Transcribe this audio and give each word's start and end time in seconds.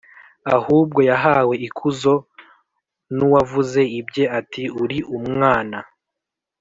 Ahubwo 0.55 0.99
yahawe 1.09 1.55
ikuzo 1.67 2.13
g 2.21 2.23
n 3.15 3.17
uwavuze 3.27 3.81
ibye 3.99 4.23
ati 4.39 4.63
uri 4.83 4.97
umwana 5.17 5.77